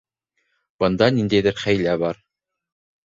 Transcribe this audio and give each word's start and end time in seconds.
Бында 0.83 1.09
ниндәйҙер 1.19 1.61
хәйлә 1.67 1.97
бар... 2.05 2.21